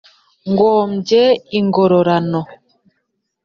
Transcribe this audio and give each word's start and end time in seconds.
ngombye 0.51 1.23
ingororano. 1.59 2.41